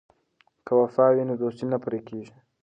که 0.65 0.71
وفا 0.81 1.05
وي 1.13 1.23
نو 1.29 1.33
دوستي 1.41 1.65
نه 1.71 1.77
پرې 1.83 1.99
کیږي. 2.07 2.35